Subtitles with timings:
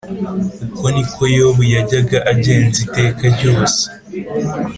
[0.73, 3.83] uko ni ko yobu yajyaga agenza iteka ryose